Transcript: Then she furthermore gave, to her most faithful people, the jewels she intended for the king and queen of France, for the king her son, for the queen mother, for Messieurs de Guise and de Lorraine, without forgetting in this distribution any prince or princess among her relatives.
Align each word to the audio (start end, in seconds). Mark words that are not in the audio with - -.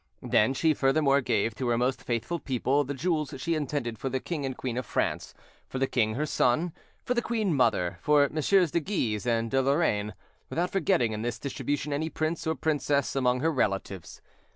Then 0.23 0.55
she 0.55 0.73
furthermore 0.73 1.21
gave, 1.21 1.53
to 1.53 1.67
her 1.67 1.77
most 1.77 2.01
faithful 2.01 2.39
people, 2.39 2.83
the 2.83 2.95
jewels 2.95 3.35
she 3.37 3.53
intended 3.53 3.99
for 3.99 4.09
the 4.09 4.19
king 4.19 4.47
and 4.47 4.57
queen 4.57 4.75
of 4.75 4.85
France, 4.87 5.35
for 5.67 5.77
the 5.77 5.85
king 5.85 6.15
her 6.15 6.25
son, 6.25 6.73
for 7.05 7.13
the 7.13 7.21
queen 7.21 7.53
mother, 7.53 7.99
for 8.01 8.27
Messieurs 8.31 8.71
de 8.71 8.79
Guise 8.79 9.27
and 9.27 9.51
de 9.51 9.61
Lorraine, 9.61 10.15
without 10.49 10.71
forgetting 10.71 11.11
in 11.13 11.21
this 11.21 11.37
distribution 11.37 11.93
any 11.93 12.09
prince 12.09 12.47
or 12.47 12.55
princess 12.55 13.15
among 13.15 13.41
her 13.41 13.51
relatives. 13.51 14.23